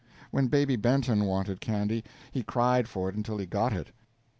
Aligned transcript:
When 0.31 0.47
Baby 0.47 0.77
Benton 0.77 1.25
wanted 1.25 1.61
candy, 1.61 2.03
he 2.31 2.41
cried 2.41 2.87
for 2.89 3.07
it 3.07 3.13
until 3.13 3.37
he 3.37 3.45
got 3.45 3.71
it. 3.71 3.91